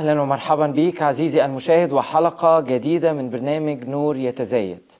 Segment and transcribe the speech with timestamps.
[0.00, 4.92] أهلا ومرحبا بيك عزيزي المشاهد وحلقة جديدة من برنامج نور يتزايد.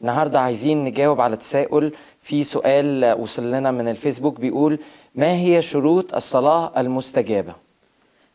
[0.00, 4.78] النهارده عايزين نجاوب على تساؤل في سؤال وصل لنا من الفيسبوك بيقول
[5.14, 7.54] ما هي شروط الصلاة المستجابة?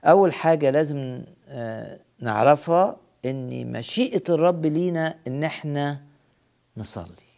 [0.05, 6.01] أول حاجة لازم آه، نعرفها إن مشيئة الرب لينا إن إحنا
[6.77, 7.29] نصلي.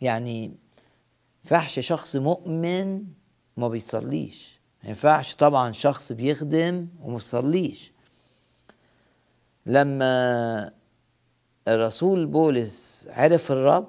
[0.00, 0.52] يعني
[1.44, 3.04] ينفعش شخص مؤمن
[3.56, 4.53] ما بيصليش،
[4.84, 7.92] ما ينفعش طبعا شخص بيخدم وما بيصليش.
[9.66, 10.70] لما
[11.68, 13.88] الرسول بولس عرف الرب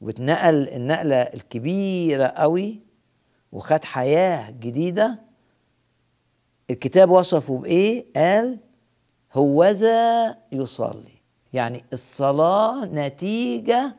[0.00, 2.80] واتنقل النقلة الكبيرة قوي
[3.52, 5.20] وخد حياة جديدة
[6.70, 8.58] الكتاب وصفه بإيه؟ قال
[9.32, 11.16] هوذا يصلي
[11.52, 13.96] يعني الصلاة نتيجة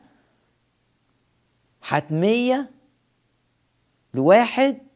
[1.80, 2.70] حتمية
[4.14, 4.87] لواحد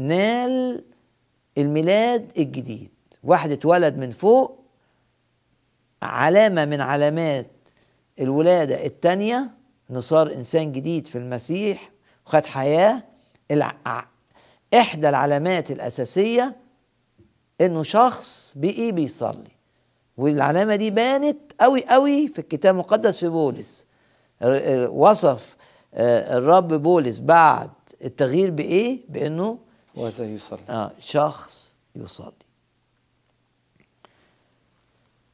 [0.00, 0.84] نال
[1.58, 2.90] الميلاد الجديد.
[3.24, 4.64] واحد اتولد من فوق
[6.02, 7.50] علامة من علامات
[8.20, 9.50] الولادة التانية
[9.90, 11.90] انه صار إنسان جديد في المسيح
[12.26, 13.02] وخد حياة.
[13.50, 13.74] الع...
[14.74, 16.56] إحدى العلامات الأساسية
[17.60, 19.50] إنه شخص بإيه بيصلي.
[20.16, 23.86] والعلامة دي بانت قوي قوي في الكتاب المقدس في بولس.
[24.88, 25.56] وصف
[25.94, 27.70] آه، الرب بولس بعد
[28.04, 29.58] التغيير بإيه؟ بإنه
[29.94, 30.60] وذا يصلي.
[30.68, 32.32] آه شخص يصلي.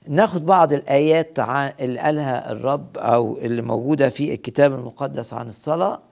[0.08, 1.38] ناخد بعض الآيات
[1.80, 6.02] اللي قالها الرب أو اللي موجودة في الكتاب المقدس عن الصلاة.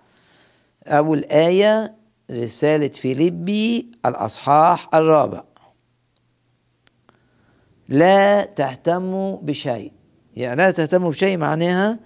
[0.87, 1.94] أول آية
[2.31, 5.44] رسالة فيليبي الأصحاح الرابع.
[7.88, 9.93] لا تهتموا بشيء.
[10.37, 12.00] يعني لا تهتموا بشيء معناها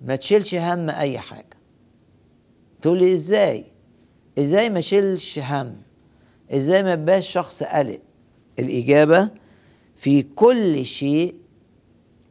[0.00, 1.56] ما تشيلش هم أي حاجة.
[2.82, 3.73] تقول لي إزاي؟
[4.38, 5.76] إزاي ما شيلش هم؟
[6.50, 8.00] إزاي ما بقاش شخص قلق؟
[8.58, 9.30] الإجابة
[9.96, 11.34] في كل شيء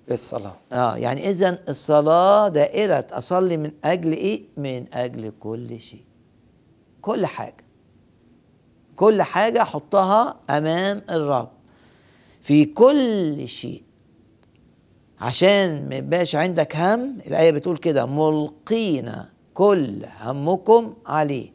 [0.08, 0.60] بالصلاة.
[0.72, 6.06] آه يعني إذا الصلاة دائرة أصلي من أجل إيه؟ من أجل كل شيء.
[7.02, 7.64] كل حاجة.
[8.96, 11.50] كل حاجة أحطها أمام الرب.
[12.42, 13.84] في كل شيء.
[15.20, 19.12] عشان ما يبقاش عندك هم الآية بتقول كده ملقين
[19.54, 21.53] كل همكم عليه.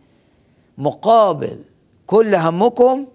[0.78, 1.64] مقابل
[2.06, 3.06] كل همكم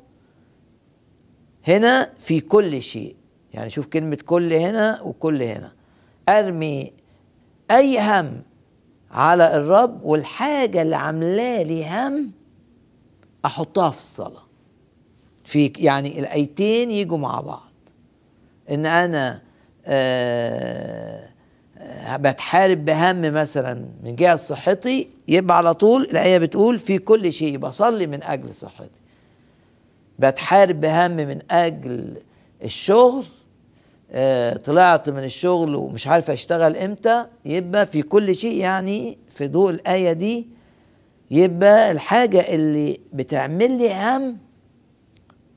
[1.68, 3.16] هنا في كل شيء.
[3.53, 5.73] يعني شوف كلمة كل هنا وكل هنا.
[6.29, 6.94] أرمي
[7.72, 8.41] أي هم
[9.12, 12.31] على الرب والحاجة اللي عاملاه لي هم
[13.46, 14.44] أحطها في الصلاة.
[15.46, 17.72] في يعني الآيتين يجوا مع بعض.
[18.69, 19.41] أنا آه،
[19.85, 21.32] آه،
[22.16, 28.07] بتحارب بهم مثلا من جهة صحتي يبقى على طول الايه بتقول في كل شيء بصلي
[28.07, 28.99] من أجل صحتي.
[30.19, 32.17] بتحارب بهم من أجل
[32.63, 33.25] الشغل
[34.11, 39.69] آه، طلعت من الشغل ومش عارف أشتغل إمتى يبقى في كل شيء يعني في ضوء
[39.72, 40.47] الآية دي
[41.31, 44.38] يبقى الحاجة اللي بتعمل لي هم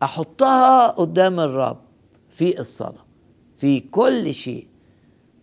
[0.03, 1.81] أحطها قدام الرب
[2.31, 3.07] في الصلاة
[3.59, 4.67] في كل شيء.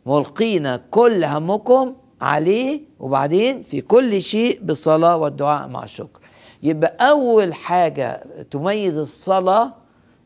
[0.05, 6.19] ملقين كل همكم عليه وبعدين في كل شيء بالصلاة والدعاء مع الشكر.
[6.63, 9.73] يبقى أول حاجة تميز الصلاة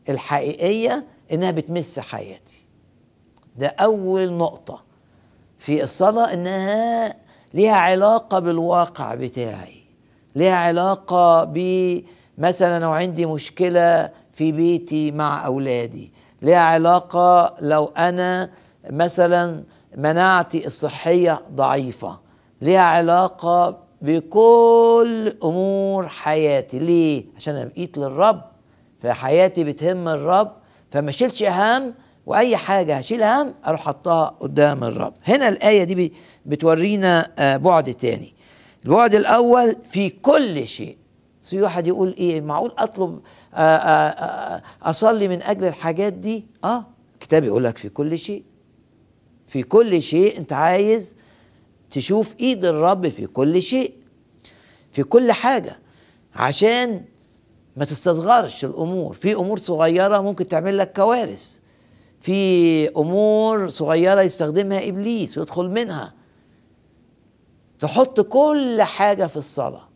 [0.08, 2.66] الحقيقية إنها بتمس حياتي.
[3.56, 4.82] ده أول نقطة
[5.58, 7.14] في الصلاة إنها
[7.54, 9.82] ليها علاقة بالواقع بتاعي.
[10.34, 11.58] ليها علاقة ب
[12.38, 16.12] مثلا لو عندي مشكلة في بيتي مع أولادي.
[16.42, 18.50] ليها علاقة لو أنا
[18.90, 19.64] مثلا
[19.96, 22.18] مناعتي الصحية ضعيفة
[22.62, 26.78] ليها علاقة بكل أمور حياتي.
[26.78, 28.40] ليه؟ عشان أنا بقيت للرب
[29.02, 30.52] فحياتي بتهم الرب
[30.90, 31.94] فما شيلش هم
[32.26, 35.14] وأي حاجة هشيل هم أروح حطها قدام الرب.
[35.24, 36.12] هنا الآية دي
[36.46, 38.34] بتورينا آه، بعد تاني.
[38.84, 40.98] البعد الأول في كل شيء.
[41.42, 43.20] في واحد يقول إيه؟ معقول أطلب
[43.54, 48.44] آه، آه، أصلي من أجل الحاجات دي؟ آه الكتاب يقول لك في كل شيء.
[49.48, 51.16] في كل شيء انت عايز
[51.90, 53.94] تشوف ايد الرب في كل شيء
[54.92, 55.78] في كل حاجة
[56.34, 57.04] عشان
[57.76, 59.14] ما تستصغرش الأمور.
[59.14, 61.58] في أمور صغيرة ممكن تعمل لك كوارث.
[62.20, 66.14] في أمور صغيرة يستخدمها إبليس ويدخل منها.
[67.80, 69.88] تحط كل حاجة في الصلاة.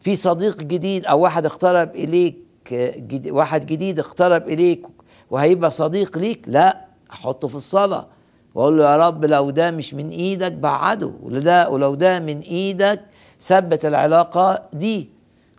[0.00, 2.36] في صديق جديد أو واحد اقترب إليك
[2.72, 4.86] جديد واحد جديد اقترب إليك
[5.30, 8.08] وهيبقى صديق ليك لا أحطه في الصلاة.
[8.56, 11.12] وأقول له يا رب لو ده مش من إيدك بعده.
[11.22, 13.00] وده ولو ده من إيدك
[13.40, 15.10] ثبت العلاقة دي.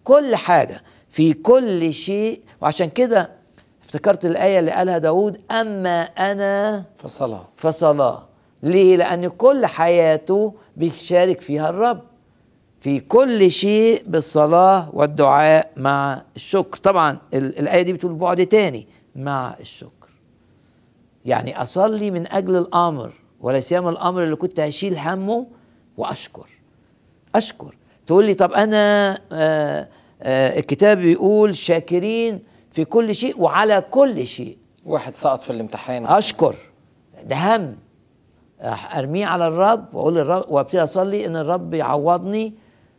[0.04, 0.84] كل حاجة.
[1.10, 2.42] في كل شيء.
[2.62, 3.30] وعشان كده
[3.84, 8.28] افتكرت الآية اللي قالها داود أما أنا فصلاه فصلاه
[8.64, 12.02] ليه؟ لأن كل حياته بيشارك فيها الرب.
[12.82, 16.78] في كل شيء بالصلاة والدعاء مع الشكر.
[16.78, 19.92] طبعا ال- الآية دي بتقول بعد تاني مع الشكر.
[21.28, 25.48] يعني أصلي من أجل الأمر ولا سيما الأمر اللي كنت هشيل همه
[25.98, 26.50] وأشكر.
[27.36, 27.76] أشكر.
[28.08, 29.88] تقول لي طب أنا آه
[30.22, 34.58] آه الكتاب بيقول شاكرين في كل شيء وعلى كل شيء.
[34.86, 36.06] واحد سقط في الامتحان.
[36.06, 36.56] أشكر.
[37.24, 37.76] ده هم.
[38.98, 42.54] أرميه على الرب وأقول للرب وأبتدي أصلي إن الرب يعوضني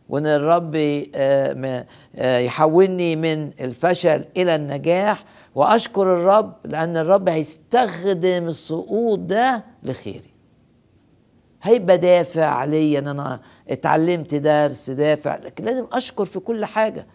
[0.09, 0.75] وإن الرب
[1.15, 5.23] آه، يحولني من الفشل إلى النجاح.
[5.55, 10.33] وأشكر الرب لأن الرب هيستخدم السقوط ده لخيري.
[11.63, 17.07] هيبقى دافع عليا إن أنا اتعلمت درس دافع لكن لازم أشكر في كل حاجة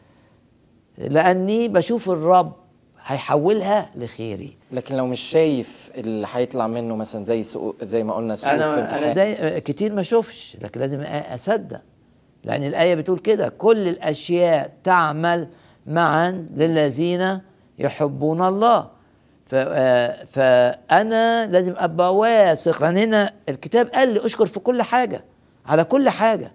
[0.98, 2.52] لأني بشوف الرب
[3.04, 4.56] هيحولها لخيري.
[4.72, 8.74] لكن لو مش شايف اللي هيطلع منه مثلا زي سقوط زي ما قلنا في أنا
[8.74, 11.82] امتحان أنا ده كتير ما أشوفش لكن لازم أصدق.
[12.44, 15.48] لأن الآية بتقول كده كل الأشياء تعمل
[15.86, 17.40] معا للذين
[17.78, 18.88] يحبون الله.
[19.54, 22.82] آه، فأنا لازم أبقى واثق.
[22.82, 25.24] لأن هنا الكتاب قال لي أشكر في كل حاجة
[25.66, 26.52] على كل حاجة.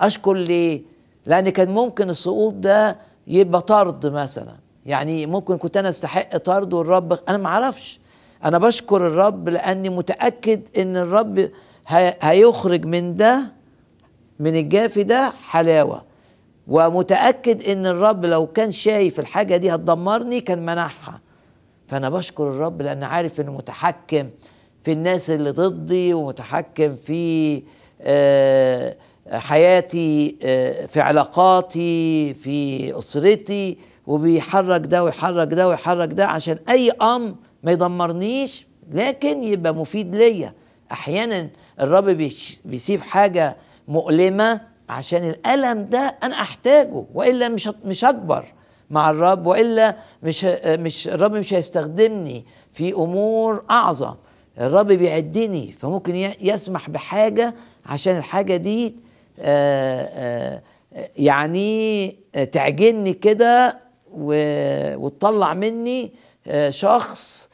[0.00, 0.82] أشكر ليه؟
[1.26, 4.54] لأن كان ممكن السقوط ده يبقى طرد مثلا.
[4.86, 8.00] يعني ممكن كنت أنا أستحق طرد والرب أنا ما أعرفش.
[8.44, 11.50] أنا بشكر الرب لأني متأكد إن الرب
[11.86, 13.52] هي- هيخرج من ده
[14.38, 16.02] من الجافي ده حلاوة.
[16.68, 21.20] ومتأكد إن الرب لو كان شايف الحاجة دي هتدمرني كان منعها
[21.86, 24.30] فأنا بشكر الرب لأن عارف إنه متحكم
[24.82, 27.62] في الناس اللي ضدي ومتحكم في
[28.00, 28.96] آه،
[29.32, 37.34] حياتي آه، في علاقاتي في أسرتي وبيحرك ده ويحرك ده ويحرك ده عشان أي أمر
[37.62, 40.54] ما يدمرنيش لكن يبقى مفيد ليا.
[40.92, 41.50] أحيانا
[41.80, 42.04] الرب
[42.64, 43.56] بيسيب حاجة
[43.88, 48.46] مؤلمة عشان الألم ده أنا أحتاجه وإلا مش مش هكبر
[48.90, 54.14] مع الرب وإلا مش مش الرب مش هيستخدمني في أمور أعظم.
[54.60, 57.54] الرب بيعدني فممكن يسمح بحاجة
[57.86, 58.96] عشان الحاجة دي
[59.38, 60.62] آه، آه،
[61.16, 62.08] يعني
[62.52, 63.78] تعجني كده
[64.12, 66.12] وتطلع مني
[66.46, 67.48] آه، شخص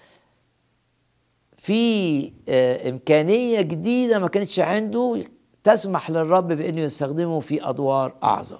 [1.57, 2.33] في
[2.89, 5.23] إمكانية جديدة ما كانتش عنده
[5.73, 8.59] تسمح للرب بانه يستخدمه في أدوار أعظم.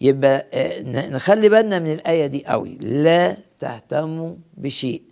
[0.00, 2.78] يبقى آه، نخلي بالنا من الآية دي قوي.
[2.80, 5.02] لا تهتموا بشيء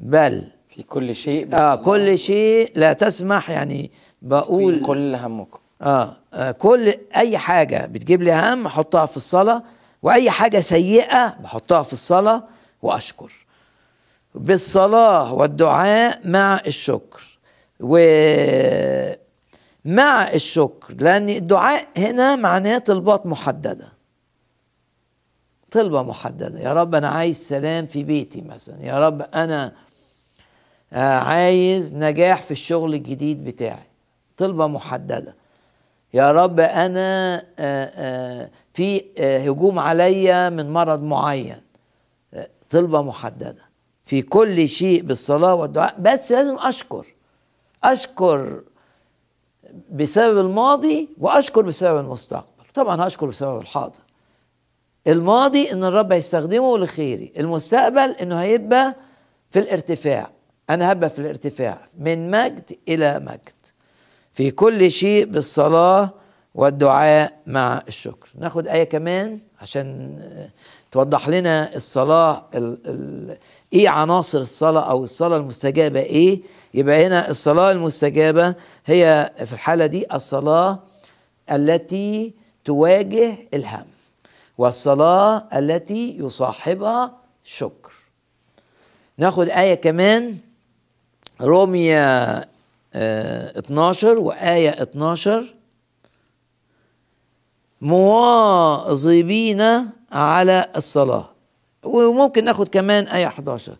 [0.00, 3.90] بل في كل شيء آه كل شيء لا تسمح يعني
[4.22, 5.58] بقول في كل همكم.
[5.82, 9.62] آه, آه كل أي حاجة بتجيب لي هم احطها في الصلاة
[10.02, 12.42] وأي حاجة سيئة بحطها في الصلاة
[12.82, 13.32] وأشكر.
[14.34, 17.22] بالصلاة والدعاء مع الشكر.
[19.86, 23.92] ومع الشكر لأن الدعاء هنا معناه طلبات محددة.
[25.70, 26.60] طلبة محددة.
[26.60, 28.82] يا رب أنا عايز سلام في بيتي مثلا.
[28.82, 29.72] يا رب أنا
[30.92, 33.86] آه، عايز نجاح في الشغل الجديد بتاعي.
[34.36, 35.36] طلبة محددة.
[36.14, 39.04] يا رب أنا آه، آه، في
[39.48, 41.60] هجوم عليا من مرض معين.
[42.70, 43.62] طلبة محددة.
[44.04, 45.96] في كل شيء بالصلاة والدعاء.
[46.00, 47.06] بس لازم أشكر.
[47.84, 48.62] أشكر
[49.90, 52.64] بسبب الماضي وأشكر بسبب المستقبل.
[52.74, 53.98] طبعا هشكر بسبب الحاضر.
[55.06, 57.32] الماضي إن الرب هيستخدمه لخيري.
[57.38, 58.94] المستقبل إنه هيبقى
[59.50, 60.30] في الارتفاع.
[60.70, 63.62] أنا هبقى في الارتفاع من مجد إلى مجد.
[64.32, 66.10] في كل شيء بالصلاة
[66.54, 68.28] والدعاء مع الشكر.
[68.38, 70.18] ناخد آية كمان عشان
[70.92, 73.38] توضح لنا الصلاة ال ال
[73.72, 76.40] إيه عناصر الصلاة أو الصلاة المستجابة إيه.
[76.74, 78.54] يبقى هنا الصلاة المستجابة
[78.86, 80.78] هي في الحالة دي الصلاة
[81.52, 82.34] التي
[82.64, 83.86] تواجه الهم
[84.58, 87.92] والصلاة التي يصاحبها شكر.
[89.18, 90.36] ناخد آية كمان
[91.40, 92.44] روميا
[92.94, 95.54] آه 12 وآية 12
[97.82, 99.62] مواظبين
[100.12, 101.28] على الصلاة.
[101.84, 103.76] وممكن ناخد كمان آية 11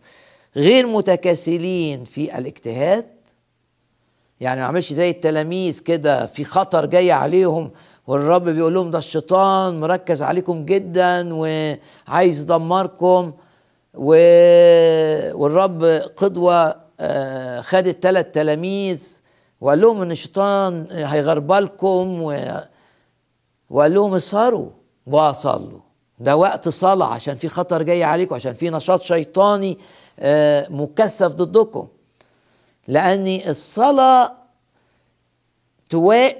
[0.56, 3.06] غير متكاسلين في الاجتهاد
[4.40, 7.70] يعني ما عملش زي التلاميذ كده في خطر جاي عليهم
[8.06, 13.32] والرب بيقول لهم ده الشيطان مركز عليكم جدا وعايز يدمركم
[13.94, 14.14] و...
[15.34, 15.84] والرب
[16.16, 16.68] قدوة
[17.60, 19.20] خد الثلاث تلاميذ
[19.60, 22.32] وقال لهم إن الشيطان هيغربلكم و...
[23.72, 24.70] وقال لهم اسهروا.
[25.06, 25.80] وصلوا
[26.18, 29.78] ده وقت صلاة عشان في خطر جاي عليكم عشان في نشاط شيطاني
[30.70, 31.88] مكثف ضدكم.
[32.88, 34.32] لأن الصلاة.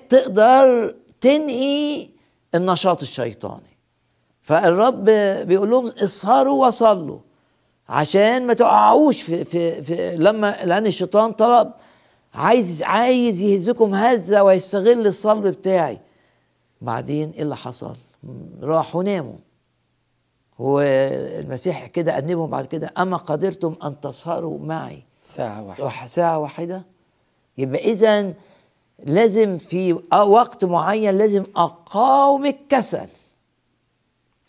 [0.09, 2.09] تقدر تنهي
[2.55, 3.77] النشاط الشيطاني.
[4.43, 5.05] فالرب
[5.47, 7.19] بيقول لهم اسهروا وصلوا.
[7.89, 11.73] عشان ما تقعوش في, في, في لما لأن الشيطان طلب
[12.35, 16.01] عايز عايز يهزكم هزة ويستغل الصلب بتاعي.
[16.83, 17.97] بعدين إيه اللي حصل؟
[18.63, 19.37] راحوا ناموا.
[20.59, 26.07] والمسيح كده أنبهم بعد كده أما قدرتم أن تسهروا معي ساعة واحدة.
[26.07, 26.85] ساعة واحدة؟
[27.59, 28.35] يبقى إذا
[29.05, 33.09] لازم في وقت معين لازم أقاوم الكسل.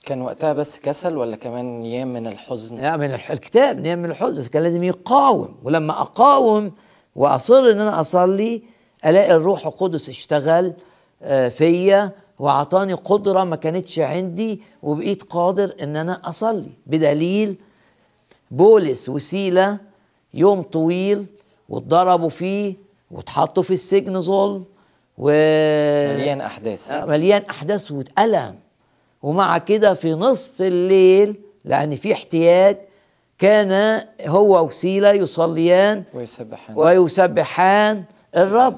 [0.06, 4.38] كان وقتها بس كسل ولا كمان نيام من الحزن؟ لا من الكتاب نيام من الحزن
[4.38, 5.56] بس كان لازم يقاوم.
[5.64, 6.72] ولما أقاوم
[7.16, 8.64] وأصر إن أنا أصلي
[9.06, 10.74] ألاقي الروح القدس اشتغل
[11.50, 16.70] فيا وأعطاني قدرة ما كانتش عندي وبقيت قادر إن أنا أصلي.
[16.88, 17.56] بدليل
[18.52, 19.78] بولس وسيله
[20.34, 21.26] يوم طويل
[21.70, 22.76] واتضربوا فيه
[23.12, 24.66] واتحطوا في السجن ظلم
[25.18, 25.28] و
[26.18, 26.92] مليان أحداث.
[26.92, 28.56] مليان أحداث والم
[29.24, 31.36] ومع كده في نصف الليل
[31.66, 32.78] لأن في احتياج
[33.38, 36.78] كان هو وسيله يصليان ويسبحان.
[36.78, 38.04] ويسبحان
[38.36, 38.76] الرب.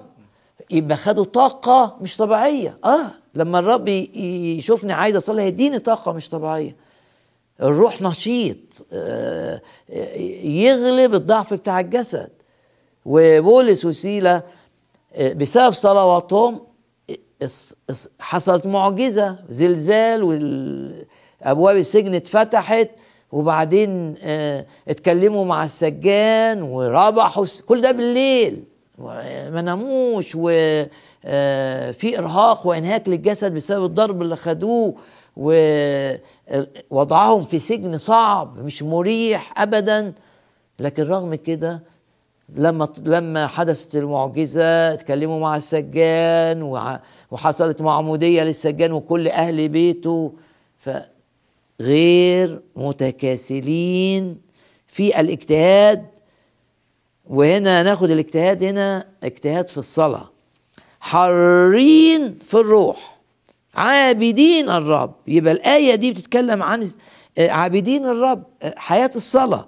[0.70, 2.78] يبقى خدوا طاقة مش طبيعية.
[2.86, 3.12] آه.
[3.36, 6.76] لما الرب يشوفني عايز أصلي هيديني طاقة مش طبيعية.
[7.62, 8.58] الروح نشيط
[8.94, 9.62] آه
[10.44, 12.30] يغلب الضعف بتاع الجسد.
[13.06, 14.44] وبولس وسيلة
[15.16, 16.60] آه بسبب صلواتهم
[18.20, 22.90] حصلت معجزة زلزال وابواب السجن اتفتحت
[23.32, 28.64] وبعدين آه اتكلموا مع السجان وربحوا كل ده بالليل.
[28.98, 30.36] ما ناموش
[31.26, 34.96] وفي إرهاق وإنهاك للجسد بسبب الضرب اللي خدوه
[36.92, 40.14] ووضعهم في سجن صعب مش مريح ابدا.
[40.80, 41.84] لكن رغم كده
[42.56, 46.64] لما لما حدثت المعجزه اتكلموا مع السجان
[47.32, 50.34] وحصلت معمودية للسجان وكل أهل بيته
[51.80, 54.42] فغير متكاسلين
[54.88, 56.06] في الاجتهاد.
[57.28, 60.30] وهنا ناخد الاجتهاد هنا اجتهاد في الصلاة.
[61.06, 63.18] حارين في الروح.
[63.76, 65.14] عابدين الرب.
[65.28, 66.90] يبقى الآية دي بتتكلم عن
[67.40, 69.68] عابدين الرب حياة الصلاة.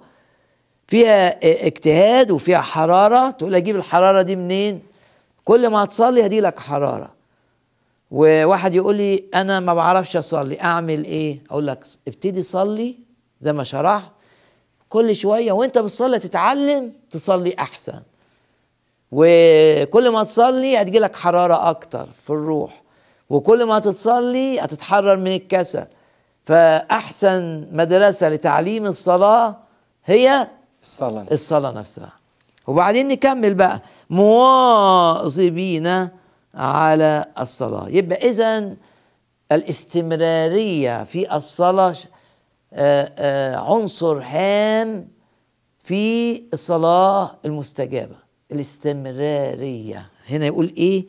[0.86, 3.30] فيها اجتهاد وفيها حرارة.
[3.30, 4.82] تقول أجيب الحرارة دي منين؟
[5.44, 7.12] كل ما تصلي هدي لك حرارة.
[8.10, 12.98] وواحد يقول لي أنا ما بعرفش أصلي أعمل إيه؟ أقول لك ابتدي صلي
[13.40, 14.10] زي ما شرحت.
[14.88, 18.02] كل شوية وإنت بتصلي تتعلم تصلي أحسن.
[19.12, 22.82] وكل ما تصلي هتجي لك حرارة أكتر في الروح
[23.30, 25.86] وكل ما تتصلي هتتحرر من الكسل.
[26.44, 29.56] فأحسن مدرسة لتعليم الصلاة
[30.04, 30.48] هي
[30.82, 32.12] الصلاة الصلاة نفسها.
[32.66, 33.80] وبعدين نكمل بقى.
[34.10, 36.08] مواظبين
[36.54, 37.88] على الصلاة.
[37.88, 38.76] يبقى اذا
[39.52, 41.94] الاستمرارية في الصلاة
[42.72, 45.08] آآ آآ عنصر هام
[45.80, 48.27] في الصلاة المستجابة.
[48.52, 50.06] الاستمرارية.
[50.30, 51.04] هنا يقول إيه؟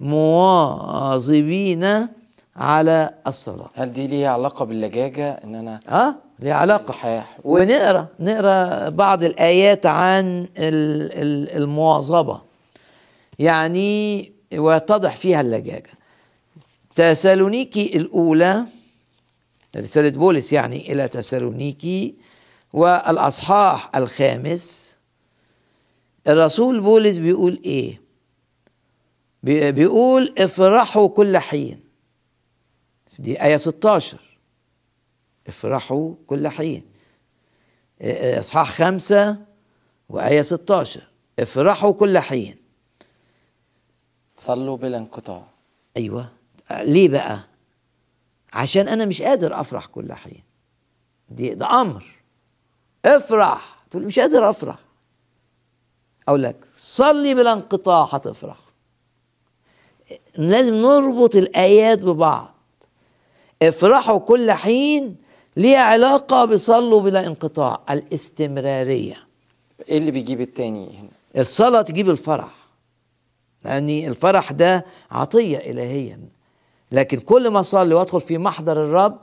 [0.00, 2.08] مواظبين
[2.56, 3.70] على الصلاة.
[3.74, 7.24] هل دي ليها علاقة باللجاجة؟ إن أنا آه ليه علاقة.
[7.44, 12.40] ونقرأ نقرأ بعض الآيات عن ال- ال- المواظبة.
[13.38, 15.90] يعني ويتضح فيها اللجاجة.
[16.94, 18.64] تسالونيكي الأولى
[19.76, 22.14] رسالة بولس يعني إلى تسالونيكي
[22.72, 24.95] والأصحاح الخامس
[26.28, 27.60] الرسول بولس بيقول؟
[29.42, 31.80] بي- بيقول افرحوا كل حين.
[33.18, 34.18] دي آية 16
[35.48, 36.82] افرحوا كل حين.
[38.02, 39.38] إصحاح خمسة
[40.08, 41.06] وآية 16
[41.38, 42.56] افرحوا كل حين.
[44.36, 45.46] صلوا بلا انقطاع.
[45.96, 46.28] أيوه.
[46.80, 47.40] ليه بقى؟
[48.52, 50.42] عشان أنا مش قادر أفرح كل حين.
[51.28, 52.04] دي ده أمر.
[53.04, 53.84] افرح.
[53.90, 54.78] تقول مش قادر أفرح.
[56.28, 58.56] أقول لك صلي بلا انقطاع هتفرح
[60.36, 62.54] لازم نربط الآيات ببعض.
[63.62, 65.16] افرحوا كل حين
[65.56, 69.16] ليها علاقة بصلوا بلا انقطاع الاستمرارية.
[69.88, 71.08] إيه اللي بيجيب التاني هنا؟
[71.42, 72.54] الصلاة تجيب الفرح.
[73.64, 76.20] لأن الفرح ده عطية إلهية
[76.92, 79.18] لكن كل ما أصلي وأدخل في محضر الرب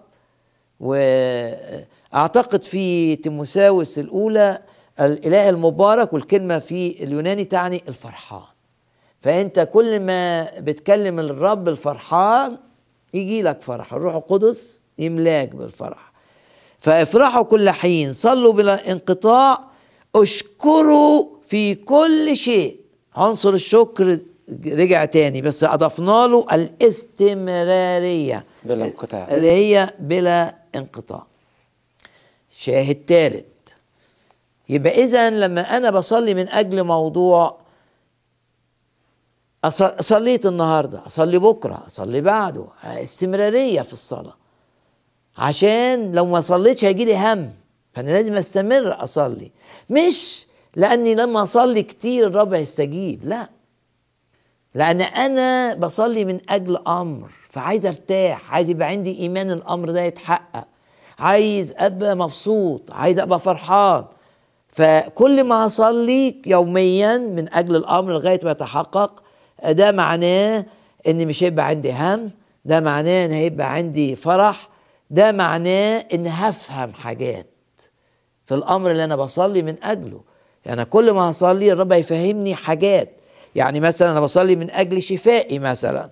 [0.80, 4.62] وأعتقد في تيموساوس الأولى
[5.00, 8.44] الإله المبارك والكلمة في اليوناني تعني الفرحان.
[9.22, 12.58] فأنت كل ما بتكلم الرب الفرحان
[13.14, 13.94] يجي لك فرح.
[13.94, 16.12] الروح القدس يملاك بالفرح.
[16.80, 18.14] فافرحوا كل حين.
[18.14, 19.60] صلوا بلا انقطاع
[20.16, 22.80] اشكروا في كل شيء.
[23.16, 24.20] عنصر الشكر
[24.66, 28.46] رجع تاني بس أضفنا له الاستمرارية.
[28.64, 29.28] بلا انقطاع.
[29.32, 31.26] اللي هي بلا انقطاع.
[32.50, 33.46] شاهد ثالث
[34.70, 37.58] يبقى إذا لما أنا بصلي من أجل موضوع
[40.00, 44.36] صليت النهارده أصلي بكرة أصلي بعده استمرارية في الصلاة.
[45.38, 47.52] عشان لو ما صليتش هيجي لي هم
[47.94, 49.52] فأنا لازم أستمر أصلي.
[49.90, 53.50] مش لأني لما أصلي كتير الرب هيستجيب لا.
[54.76, 60.68] لأن أنا بصلي من أجل أمر فعايز أرتاح عايز يبقى عندي إيمان الأمر ده يتحقق.
[61.20, 64.06] عايز أبقى مبسوط عايز أبقى فرحان.
[64.74, 69.24] فكل ما أصلي يوميا من أجل الأمر لغاية ما يتحقق
[69.70, 70.66] ده معناه
[71.08, 72.32] إن مش هيبقى عندي هم
[72.66, 74.70] ده معناه إن هيبقى عندي فرح
[75.10, 77.48] ده معناه إن هفهم حاجات
[78.46, 80.22] في الأمر اللي أنا بصلي من أجله.
[80.66, 83.10] يعني كل ما هصلي الرب هيفهمني حاجات.
[83.56, 86.10] يعني مثلا أنا بصلي من أجل شفائي مثلا.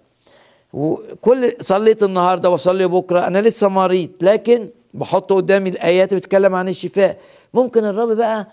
[0.74, 7.18] وكل صليت النهارده واصلي بكرة أنا لسه مريض لكن بحط قدامي الآيات بتتكلم عن الشفاء.
[7.54, 8.48] ممكن الرب بقى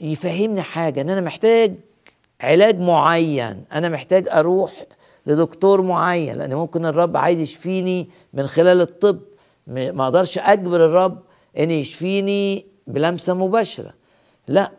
[0.00, 1.74] يفهمني حاجة إن أنا محتاج
[2.40, 4.72] علاج معين أنا محتاج أروح
[5.26, 9.20] لدكتور معين لأن ممكن الرب عايز يشفيني من خلال الطب.
[9.66, 11.18] ما أقدرش أجبر الرب
[11.58, 13.94] إن يشفيني بلمسة مباشرة.
[14.48, 14.70] لا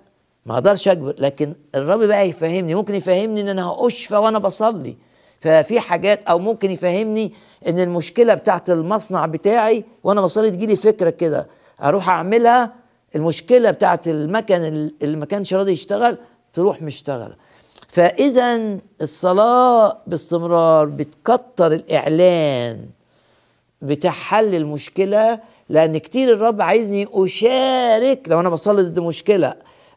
[0.46, 4.98] ما أقدرش أجبر لكن الرب بقى يفهمني ممكن يفهمني إن أنا هأشفى وأنا بصلي.
[5.40, 7.34] ففي حاجات أو ممكن يفهمني
[7.68, 11.48] إن المشكلة بتاعت المصنع بتاعي وأنا بصلي تجيلي فكرة كده
[11.84, 12.74] أروح أعملها
[13.16, 16.18] المشكلة بتاعت المكن اللي ما كانش راضي يشتغل
[16.54, 17.36] تروح مشتغله
[17.88, 22.86] فاذا الصلاة باستمرار بتكتر الإعلان
[23.82, 29.54] بتاع حل المشكلة لأن كتير الرب عايزني أشارك لو أنا بصلي ضد مشكلة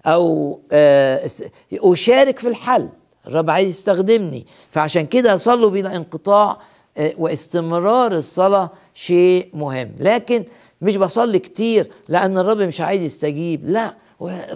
[0.06, 1.28] أو آه،
[1.72, 2.88] أشارك في الحل.
[3.26, 4.46] الرب عايز يستخدمني.
[4.70, 6.58] فعشان كده صلوا بلا انقطاع
[6.96, 9.92] آه، واستمرار الصلاة شيء مهم.
[9.98, 10.44] لكن
[10.84, 13.68] مش بصلي كتير لأن الرب مش عايز يستجيب.
[13.70, 13.94] لا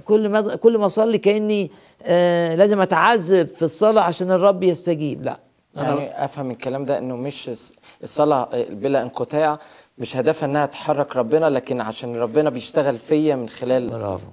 [0.05, 1.71] كل ما كل ما أصلي كأني
[2.03, 5.23] آه لازم أتعذب في الصلاة عشان الرب يستجيب.
[5.25, 5.39] لا.
[5.77, 9.59] أنا- يعني أفهم الكلام ده إنه مش الص- الصلاة بلا انقطاع
[9.99, 14.27] مش هدفها إنها تحرك ربنا لكن عشان ربنا بيشتغل فيا من خلال برافو.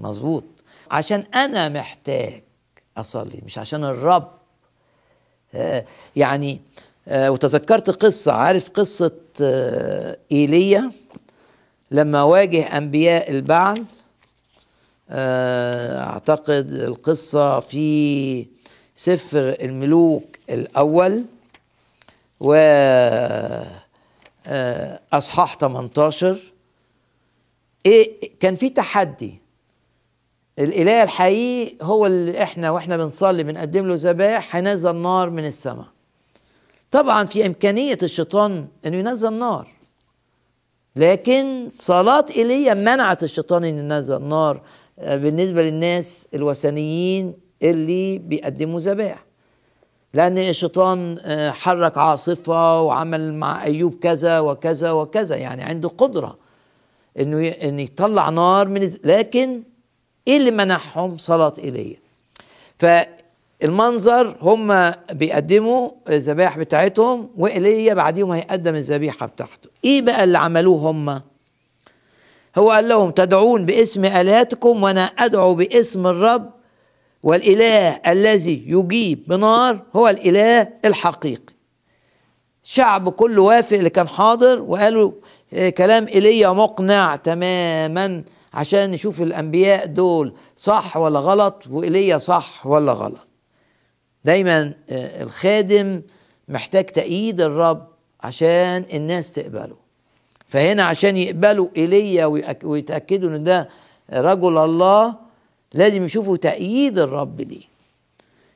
[0.00, 0.44] مظبوط.
[0.90, 2.42] عشان أنا محتاج
[2.96, 4.28] أصلي مش عشان الرب.
[5.54, 5.84] آه،
[6.16, 6.62] يعني
[7.08, 10.90] آه، وتذكرت قصة عارف قصة آه، إيليا؟
[11.92, 13.84] لما واجه أنبياء البعل
[15.10, 18.46] آه، أعتقد القصة في
[18.94, 21.24] سفر الملوك الأول
[22.40, 22.54] و
[24.46, 26.38] آه، أصحاح 18
[27.86, 29.42] إيه كان في تحدي.
[30.58, 35.86] الإله الحقيقي هو اللي إحنا وإحنا بنصلي بنقدم له ذبائح هينزل نار من السماء.
[36.90, 39.81] طبعا في إمكانية الشيطان إنه ينزل نار.
[40.96, 44.60] لكن صلاة ايليا منعت الشيطان انه ينزل نار
[44.98, 49.24] آه، بالنسبة للناس الوثنيين اللي بيقدموا ذبائح
[50.14, 56.38] لأن الشيطان آه، حرك عاصفة وعمل مع أيوب كذا وكذا وكذا يعني عنده قدرة
[57.16, 59.62] ي- انه يطلع نار من لكن
[60.28, 61.96] إيه اللي منعهم صلاة ايليا
[62.78, 69.71] فالمنظر هم بيقدموا الذبائح بتاعتهم وايليا بعديهم هيقدم الذبيحة بتاعته.
[69.84, 71.22] إيه بقى اللي عملوه هم؟
[72.58, 76.50] هو قال لهم تدعون باسم آلهتكم وأنا أدعو باسم الرب
[77.22, 81.52] والإله الذي يجيب بنار هو الإله الحقيقي.
[82.62, 85.12] شعب كله وافق اللي كان حاضر وقالوا
[85.54, 88.22] آه، كلام إيليا مقنع تماما
[88.54, 93.26] عشان نشوف الأنبياء دول صح ولا غلط وإيليا صح ولا غلط.
[94.24, 96.02] دايما آه، الخادم
[96.48, 97.91] محتاج تأييد الرب
[98.22, 99.76] عشان الناس تقبله.
[100.48, 102.26] فهنا عشان يقبلوا ايليا
[102.64, 103.68] ويتأكدوا إن ده
[104.12, 105.14] رجل الله
[105.74, 107.72] لازم يشوفوا تأييد الرب ليه.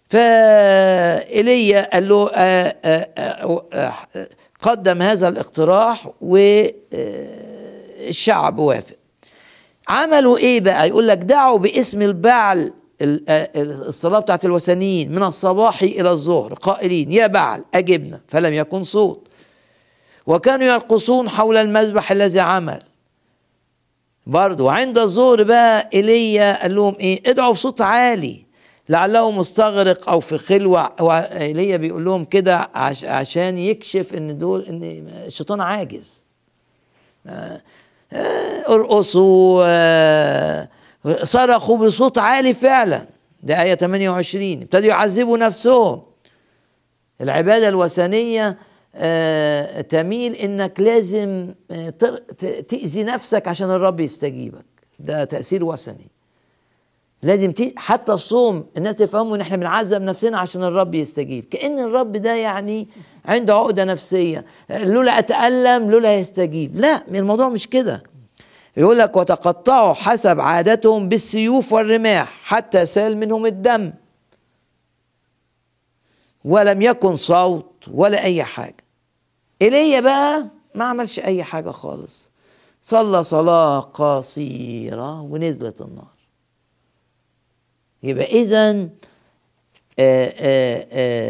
[0.09, 3.65] فإيليا قال له آه، آه، آه،
[4.17, 4.29] آه،
[4.61, 6.11] قدم هذا الاقتراح
[8.01, 8.97] والشعب وافق.
[9.89, 13.25] عملوا إيه بقى؟ يقول لك دعوا باسم البعل ال-
[13.89, 19.26] الصلاة بتاعت الوثنيين من الصباح إلى الظهر قائلين يا بعل أجبنا فلم يكن صوت.
[20.27, 22.83] وكانوا يرقصون حول المذبح الذي عمل.
[24.27, 28.47] برضه وعند الظهر بقى إيليا قال لهم إيه؟ ادعوا بصوت عالي.
[28.89, 30.93] لعله مستغرق أو في خلوة.
[31.01, 34.83] هو ايليا بيقول لهم كده عش عشان يكشف إن دول إن
[35.27, 36.27] الشيطان عاجز.
[37.27, 37.61] آه،
[38.69, 40.69] ارقصوا آه،
[41.23, 43.07] صرخوا بصوت عالي فعلا.
[43.43, 46.03] ده آية 28 ابتدوا يعذبوا نفسهم.
[47.21, 48.59] العبادة الوثنية
[49.83, 51.89] تميل إنك لازم آه،
[52.69, 54.65] تأذي نفسك عشان الرب يستجيبك.
[54.99, 56.11] ده تأثير وثني.
[57.23, 57.53] لازم.
[57.77, 61.45] حتى الصوم الناس تفهموا إن إحنا بنعذب نفسنا عشان الرب يستجيب.
[61.45, 62.89] كأن الرب ده يعني
[63.25, 64.45] عنده عقدة نفسية.
[64.71, 66.77] آه، لولا أتألم لولا يستجيب.
[66.77, 68.03] لا الموضوع مش كده.
[68.77, 73.93] يقول لك وتقطعوا حسب عادتهم بالسيوف والرماح حتى سال منهم الدم.
[76.45, 78.86] ولم يكن صوت ولا أي حاجة.
[79.63, 82.31] ايليا بقى ما عملش أي حاجة خالص.
[82.83, 86.17] صلى صلاة قصيرة ونزلت النار.
[88.03, 88.73] يبقى اذا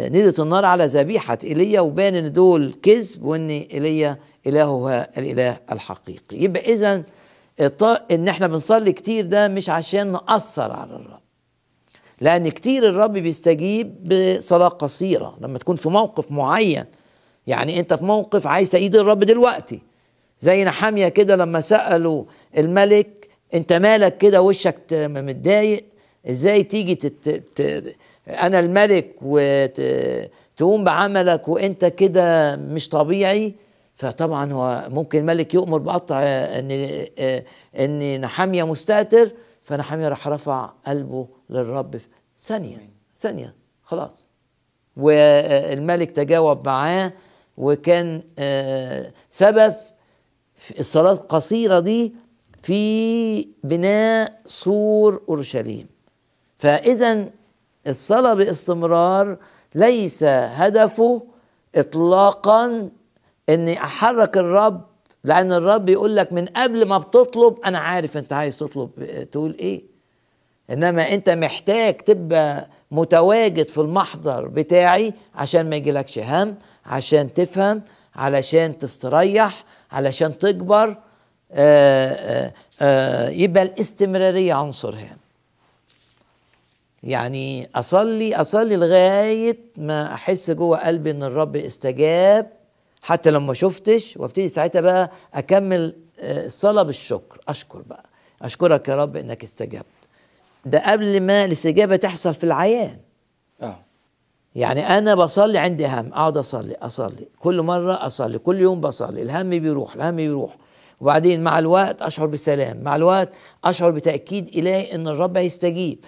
[0.09, 6.37] نزلت النار على ذبيحة ايليا وبان إن دول كذب وإن ايليا الهه هو الإله الحقيقي.
[6.37, 7.03] يبقى اذا
[8.11, 11.21] إن إحنا بنصلي كتير ده مش عشان نأثر على الرب.
[12.21, 15.39] لأن كتير الرب بيستجيب بصلاة قصيرة.
[15.41, 16.85] لما تكون في موقف معين
[17.47, 19.83] يعني أنت في موقف عايز تأييد الرب دلوقتي.
[20.41, 22.25] زي نحامية كده لما سألوا
[22.59, 25.85] الملك أنت مالك كده وشك متضايق؟
[26.31, 27.29] إزاي تيجي تت...
[27.29, 27.97] ت...
[28.29, 33.55] أنا الملك وتقوم بعملك وأنت كده مش طبيعي؟
[33.95, 36.89] فطبعا هو ممكن الملك يؤمر بقطع ان
[37.79, 39.31] ان نحامية مستتر
[39.63, 42.01] فنحامية راح رفع قلبه للرب
[42.39, 44.29] ثانية ثانية خلاص.
[44.97, 47.13] والملك تجاوب معاه
[47.59, 49.75] وكان آه، سبب
[50.55, 52.15] في الصلاة القصيرة دي
[52.63, 55.87] في بناء سور أورشليم.
[56.59, 57.31] فإذا
[57.87, 59.37] الصلاة باستمرار
[59.75, 61.23] ليس هدفه
[61.75, 62.91] اطلاقا
[63.49, 64.81] إني أحرك الرب
[65.25, 68.91] لأن الرب يقول لك من قبل ما بتطلب أنا عارف أنت عايز تطلب
[69.33, 69.83] تقول إيه.
[70.71, 76.55] إنما أنت محتاج تبقى متواجد في المحضر بتاعي عشان ما يجيلكش هم.
[76.87, 77.83] عشان تفهم
[78.17, 80.97] علشان تستريح علشان تكبر
[81.53, 85.17] آآ آآ آآ يبقى الاستمرارية عنصر هام.
[87.03, 92.53] يعني أصلي أصلي لغاية ما أحس جوه قلبي إن الرب استجاب
[93.03, 97.41] حتى لو ما شفتش وأبتدي ساعتها بقى أكمل آه، الصلاة بالشكر.
[97.49, 98.05] أشكر بقى.
[98.43, 99.85] أشكرك يا رب إنك استجبت.
[100.65, 102.99] ده قبل ما الاستجابة تحصل في العيان.
[104.57, 106.13] يعني أنا بصلي عندي هم.
[106.13, 107.29] أقعد أصلي أصلي.
[107.39, 108.39] كل مرة أصلي.
[108.39, 109.23] كل يوم بصلي.
[109.23, 110.57] الهم بيروح الهم بيروح.
[111.01, 112.83] وبعدين مع الوقت أشعر بسلام.
[112.83, 113.29] مع الوقت
[113.65, 115.99] أشعر بتأكيد إلهي إن الرب هيستجيب.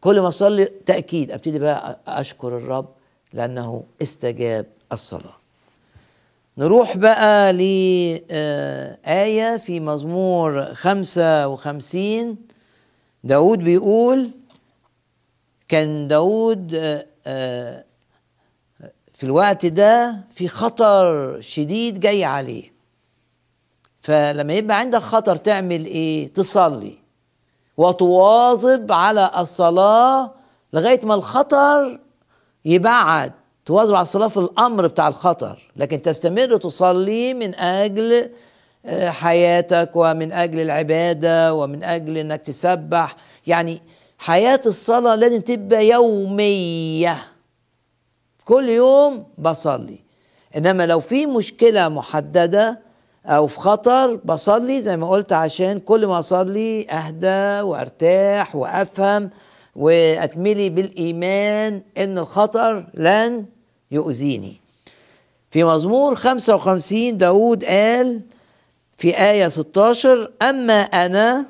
[0.00, 1.30] كل ما أصلي تأكيد.
[1.30, 2.88] أبتدي بقى أشكر الرب
[3.32, 5.34] لأنه استجاب الصلاة.
[6.58, 12.36] نروح بقى لآية في مزمور خمسة وخمسين.
[13.24, 14.30] داود بيقول
[15.68, 17.06] كان داود آه، آه،
[19.12, 22.72] في الوقت ده في خطر شديد جاي عليه.
[24.00, 26.98] فلما يبقى عندك خطر تعمل إيه؟ تصلي
[27.76, 30.32] وتواظب على الصلاة
[30.72, 32.00] لغاية ما الخطر
[32.64, 33.32] يبعد.
[33.64, 38.30] تواظب على الصلاة في الأمر بتاع الخطر لكن تستمر تصلي من أجل
[38.86, 43.16] آه، حياتك ومن أجل العبادة ومن أجل أنك تسبح.
[43.46, 43.80] يعني
[44.24, 47.16] حياة الصلاة لازم تبقى يومية.
[48.44, 49.98] كل يوم بصلي.
[50.56, 52.80] إنما لو في مشكلة محددة
[53.26, 59.30] أو في خطر بصلي زي ما قلت عشان كل ما أصلي أهدى وأرتاح وأفهم
[59.76, 63.46] وأتملي بالإيمان إن الخطر لن
[63.90, 64.60] يؤذيني.
[65.50, 68.20] في مزمور 55 داود قال
[68.96, 71.46] في آية 16 أما أنا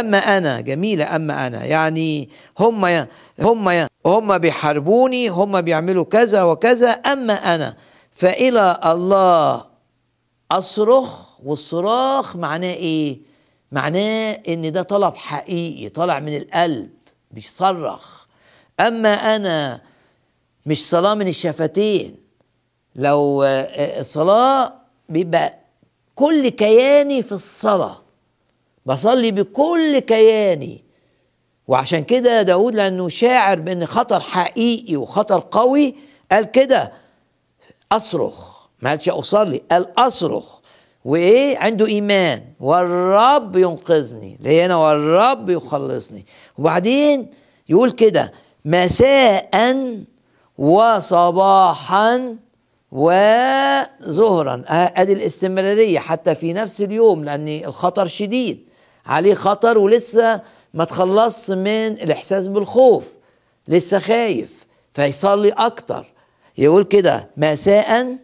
[0.00, 1.64] أما أنا جميلة أما أنا.
[1.64, 2.28] يعني
[2.58, 3.06] هم
[3.40, 6.90] هم هم بيحاربوني هم بيعملوا كذا وكذا.
[6.90, 7.76] أما أنا
[8.12, 9.64] فإلى الله
[10.50, 13.20] أصرخ والصراخ معناه إيه؟
[13.72, 16.90] معناه إن ده طلب حقيقي طالع من القلب
[17.30, 18.24] بيصرخ.
[18.80, 19.80] أما أنا
[20.66, 22.16] مش صلاة من الشفتين.
[22.96, 24.72] لو الصلاة
[25.08, 25.58] بيبقى
[26.14, 28.03] كل كياني في الصلاة.
[28.86, 30.84] بصلي بكل كياني.
[31.68, 35.94] وعشان كده داود لأنه شاعر بأن خطر حقيقي وخطر قوي
[36.32, 36.92] قال كده
[37.92, 38.64] أصرخ.
[38.82, 40.58] ما قالش أصلي قال أصرخ.
[41.04, 42.44] وإيه؟ عنده إيمان.
[42.60, 44.36] والرب ينقذني.
[44.36, 46.26] اللي هنا والرب يخلصني.
[46.58, 47.30] وبعدين
[47.68, 48.32] يقول كده
[48.64, 49.94] مساء
[50.58, 52.36] وصباحا
[52.92, 58.68] وظهرا أدي الاستمرارية حتى في نفس اليوم لأن الخطر شديد.
[59.06, 60.40] عليه خطر ولسه
[60.74, 63.04] ما تخلصش من الإحساس بالخوف
[63.68, 66.06] لسه خايف فيصلي أكتر.
[66.58, 68.16] يقول كده مساء.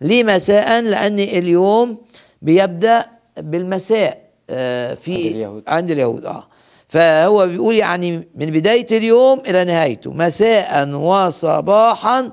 [0.00, 1.98] ليه مساء؟ لأن اليوم
[2.42, 5.62] بيبدأ بالمساء آه في عند اليهود.
[5.68, 6.48] عند اليهود آه.
[6.88, 12.30] فهو بيقول يعني من بداية اليوم إلى نهايته مساء وصباحا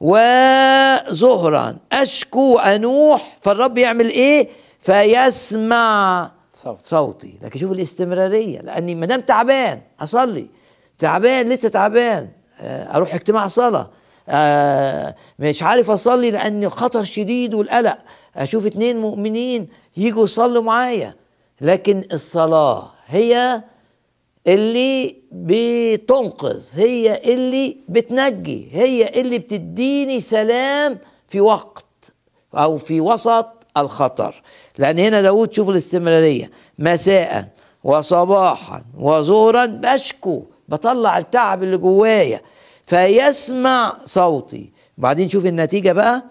[0.00, 4.48] وظهرا أشكو أنوح فالرب يعمل إيه؟
[4.80, 6.30] فيسمع
[6.62, 6.78] صوت.
[6.82, 7.38] صوتي.
[7.42, 10.50] لكن شوف الاستمرارية لأني ما دام تعبان أصلي.
[10.98, 12.28] تعبان لسه تعبان.
[12.60, 13.90] آه، أروح اجتماع صلاة.
[14.28, 17.98] آه، مش عارف أصلي لأن الخطر شديد والقلق.
[18.36, 21.14] أشوف اتنين مؤمنين يجوا يصلوا معايا.
[21.60, 23.62] لكن الصلاة هي
[24.46, 32.12] اللي بتنقذ هي اللي بتنجي هي اللي بتديني سلام في وقت
[32.54, 34.42] أو في وسط الخطر.
[34.78, 36.50] لأن هنا داود شوف الاستمرارية.
[36.78, 37.48] مساء
[37.84, 42.40] وصباحا وظهرا بشكو بطلع التعب اللي جوايا
[42.86, 44.72] فيسمع صوتي.
[44.98, 46.22] بعدين شوف النتيجة بقى.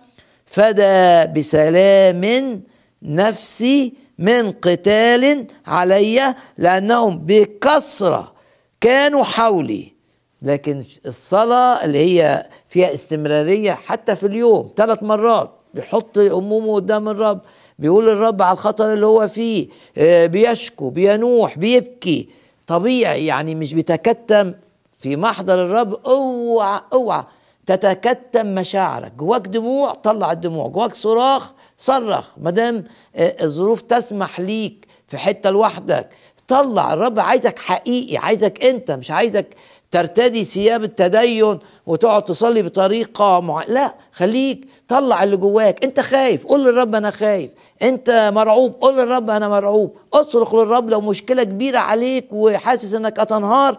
[0.46, 2.64] فدى بسلام
[3.02, 8.34] نفسي من قتال علي لأنهم بكثرة
[8.82, 9.96] كانوا حولي.
[10.42, 17.42] لكن الصلاة اللي هي فيها استمرارية حتى في اليوم ثلاث مرات بيحط همومه قدام الرب
[17.80, 22.30] بيقول للرب على الخطر اللي هو فيه آه، بيشكو بينوح بيبكي.
[22.68, 24.54] طبيعي يعني مش بيتكتم
[25.00, 27.24] في محضر الرب اوعى اوعى
[27.66, 29.14] تتكتم مشاعرك.
[29.14, 30.68] جواك دموع طلع الدموع.
[30.68, 32.30] جواك صراخ صرخ.
[32.38, 32.84] ما دام
[33.16, 36.10] آه، الظروف تسمح ليك في حتة لوحدك
[36.48, 36.94] طلع.
[36.94, 39.56] الرب عايزك حقيقي عايزك انت مش عايزك
[39.96, 43.64] ترتدي ثياب التدين وتقعد تصلي بطريقة مع...
[43.68, 45.84] لا خليك طلع اللي جواك.
[45.84, 47.52] انت خايف قول للرب أنا خايف.
[47.82, 49.98] انت مرعوب قول للرب أنا مرعوب.
[50.14, 53.78] اصرخ للرب لو مشكلة كبيرة عليك وحاسس انك هتنهار.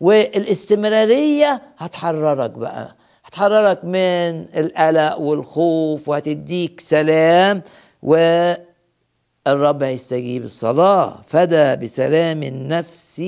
[0.00, 2.96] والاستمرارية هتحررك بقى.
[3.24, 7.62] هتحررك من القلق والخوف وهتديك سلام.
[8.02, 11.22] والرب هيستجيب الصلاة.
[11.26, 13.22] فدى بسلام النفس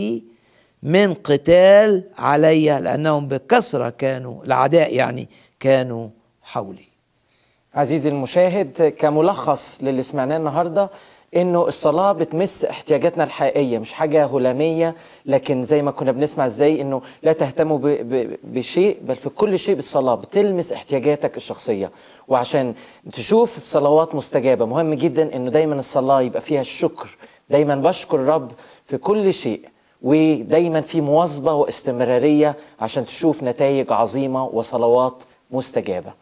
[0.83, 5.29] من قتال علي لأنهم بكثرة كانوا الأعداء يعني
[5.61, 6.09] كانوا
[6.43, 6.85] حولي.
[7.75, 10.91] عزيزي المشاهد كملخص للي سمعناه النهارده
[11.37, 14.95] إنه الصلاة بتمس احتياجاتنا الحقيقية مش حاجة هلامية
[15.27, 17.79] لكن زي ما كنا بنسمع إزاي إنه لا تهتموا
[18.45, 21.91] بشيء بل في كل شيء بالصلاة بتلمس احتياجاتك الشخصية.
[22.29, 22.75] وعشان
[23.13, 27.17] تشوف صلوات مستجابة مهم جدا إنه دايما الصلاة يبقى فيها الشكر.
[27.51, 28.53] دايما بشكر الرب
[28.87, 29.72] في كل شيء.
[30.03, 36.13] ودايما في مواظبة واستمرارية عشان تشوف نتائج عظيمة وصلوات مستجابة.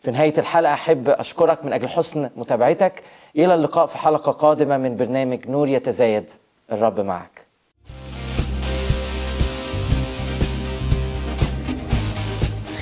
[0.00, 3.02] في نهاية الحلقة أحب أشكرك من أجل حسن متابعتك.
[3.36, 6.30] إلى اللقاء في حلقة قادمة من برنامج نور يتزايد
[6.72, 7.46] الرب معك.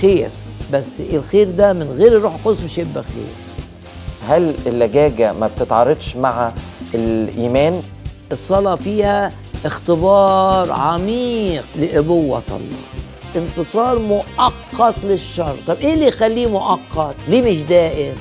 [0.01, 0.31] خير
[0.73, 3.35] بس الخير ده من غير الروح القدس مش هيبقى خير.
[4.29, 6.53] هل اللجاجة ما بتتعارضش مع
[6.95, 7.83] الإيمان؟
[8.33, 9.33] الصلاة فيها
[9.67, 12.87] اختبار عميق لأبوة الله.
[13.37, 15.57] انتصار مؤقت للشر.
[15.67, 18.15] طب إيه اللي يخليه مؤقت؟ ليه مش دائم؟